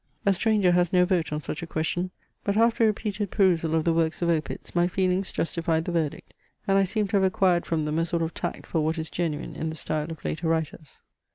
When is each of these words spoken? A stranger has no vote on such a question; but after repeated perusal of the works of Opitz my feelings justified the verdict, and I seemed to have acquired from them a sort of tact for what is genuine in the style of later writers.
A 0.25 0.33
stranger 0.33 0.71
has 0.71 0.91
no 0.91 1.05
vote 1.05 1.31
on 1.31 1.41
such 1.41 1.61
a 1.61 1.67
question; 1.67 2.09
but 2.43 2.57
after 2.57 2.87
repeated 2.87 3.29
perusal 3.29 3.75
of 3.75 3.83
the 3.83 3.93
works 3.93 4.23
of 4.23 4.29
Opitz 4.29 4.73
my 4.73 4.87
feelings 4.87 5.31
justified 5.31 5.85
the 5.85 5.91
verdict, 5.91 6.33
and 6.67 6.75
I 6.75 6.85
seemed 6.85 7.11
to 7.11 7.17
have 7.17 7.23
acquired 7.23 7.67
from 7.67 7.85
them 7.85 7.99
a 7.99 8.05
sort 8.07 8.23
of 8.23 8.33
tact 8.33 8.65
for 8.65 8.81
what 8.81 8.97
is 8.97 9.11
genuine 9.11 9.55
in 9.55 9.69
the 9.69 9.75
style 9.75 10.09
of 10.11 10.25
later 10.25 10.47
writers. 10.47 11.03